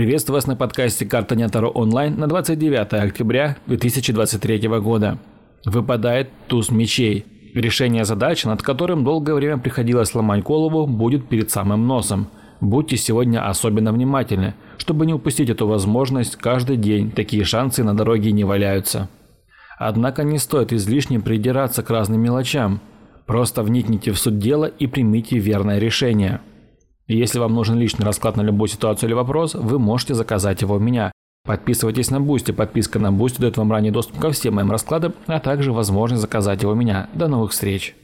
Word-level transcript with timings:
Приветствую 0.00 0.36
вас 0.36 0.46
на 0.46 0.56
подкасте 0.56 1.04
«Карта 1.04 1.36
Нятаро 1.36 1.68
онлайн» 1.68 2.18
на 2.18 2.26
29 2.26 2.94
октября 2.94 3.58
2023 3.66 4.66
года. 4.80 5.18
Выпадает 5.66 6.30
туз 6.46 6.70
мечей. 6.70 7.26
Решение 7.52 8.06
задачи, 8.06 8.46
над 8.46 8.62
которым 8.62 9.04
долгое 9.04 9.34
время 9.34 9.58
приходилось 9.58 10.14
ломать 10.14 10.42
голову, 10.42 10.86
будет 10.86 11.28
перед 11.28 11.50
самым 11.50 11.86
носом. 11.86 12.28
Будьте 12.62 12.96
сегодня 12.96 13.46
особенно 13.46 13.92
внимательны. 13.92 14.54
Чтобы 14.78 15.04
не 15.04 15.12
упустить 15.12 15.50
эту 15.50 15.66
возможность, 15.66 16.36
каждый 16.36 16.78
день 16.78 17.10
такие 17.10 17.44
шансы 17.44 17.84
на 17.84 17.94
дороге 17.94 18.32
не 18.32 18.44
валяются. 18.44 19.10
Однако 19.78 20.24
не 20.24 20.38
стоит 20.38 20.72
излишне 20.72 21.20
придираться 21.20 21.82
к 21.82 21.90
разным 21.90 22.22
мелочам. 22.22 22.80
Просто 23.26 23.62
вникните 23.62 24.12
в 24.12 24.18
суть 24.18 24.38
дела 24.38 24.64
и 24.64 24.86
примите 24.86 25.38
верное 25.38 25.78
решение. 25.78 26.40
Если 27.14 27.40
вам 27.40 27.54
нужен 27.54 27.76
личный 27.76 28.06
расклад 28.06 28.36
на 28.36 28.42
любую 28.42 28.68
ситуацию 28.68 29.08
или 29.08 29.14
вопрос, 29.14 29.54
вы 29.54 29.80
можете 29.80 30.14
заказать 30.14 30.62
его 30.62 30.76
у 30.76 30.78
меня. 30.78 31.10
Подписывайтесь 31.44 32.10
на 32.10 32.20
Boosty. 32.20 32.52
Подписка 32.52 33.00
на 33.00 33.10
Boosty 33.10 33.40
дает 33.40 33.56
вам 33.56 33.72
ранний 33.72 33.90
доступ 33.90 34.20
ко 34.20 34.30
всем 34.30 34.54
моим 34.54 34.70
раскладам, 34.70 35.14
а 35.26 35.40
также 35.40 35.72
возможность 35.72 36.22
заказать 36.22 36.62
его 36.62 36.72
у 36.72 36.76
меня. 36.76 37.08
До 37.14 37.26
новых 37.26 37.50
встреч! 37.50 37.96